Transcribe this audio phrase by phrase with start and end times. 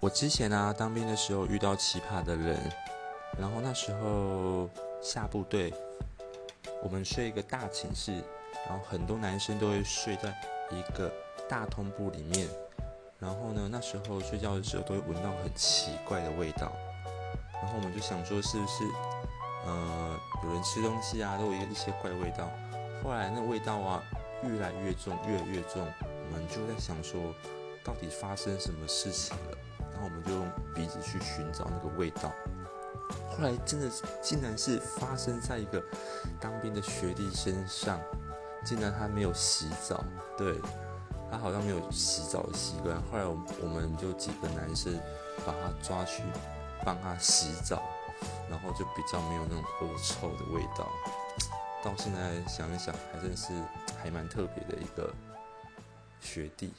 [0.00, 2.58] 我之前啊当兵的时候遇到奇葩的人，
[3.38, 4.66] 然后那时候
[5.02, 5.74] 下部队，
[6.82, 8.12] 我们睡一个大寝室，
[8.66, 10.34] 然后很多男生都会睡在
[10.70, 11.12] 一个
[11.50, 12.48] 大通铺里面，
[13.18, 16.72] 然后呢那时候睡觉的时候都会闻到很奇怪的味道，
[17.62, 18.84] 然后我们就想说是不是
[19.66, 22.48] 呃有人吃东西啊都有一些怪味道，
[23.04, 24.02] 后来那味道啊
[24.44, 27.20] 越来越重越来越重，我们就在想说
[27.84, 29.58] 到底发生什么事情了。
[30.00, 32.32] 然后我们就用鼻子去寻找那个味道，
[33.28, 33.90] 后来真的
[34.22, 35.82] 竟然是发生在一个
[36.40, 38.00] 当兵的学弟身上，
[38.64, 40.02] 竟然他没有洗澡，
[40.38, 40.58] 对
[41.30, 42.96] 他好像没有洗澡的习惯。
[43.12, 44.98] 后来我我们就几个男生
[45.44, 46.22] 把他抓去
[46.82, 47.82] 帮他洗澡，
[48.48, 50.88] 然后就比较没有那种恶臭的味道。
[51.84, 53.52] 到现在想一想，还真是
[54.02, 55.12] 还蛮特别的一个
[56.22, 56.72] 学弟。